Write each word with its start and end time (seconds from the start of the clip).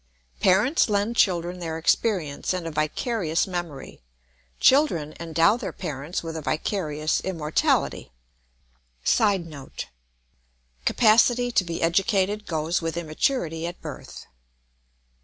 Parents 0.39 0.89
lend 0.89 1.15
children 1.15 1.59
their 1.59 1.77
experience 1.77 2.53
and 2.53 2.65
a 2.65 2.71
vicarious 2.71 3.45
memory; 3.45 4.01
children 4.59 5.13
endow 5.19 5.57
their 5.57 5.71
parents 5.71 6.23
with 6.23 6.35
a 6.35 6.41
vicarious 6.41 7.21
immortality. 7.23 8.11
[Sidenote: 9.03 9.89
Capacity 10.85 11.51
to 11.51 11.63
be 11.63 11.83
educated 11.83 12.47
goes 12.47 12.81
with 12.81 12.97
immaturity 12.97 13.67
at 13.67 13.79
birth. 13.79 14.25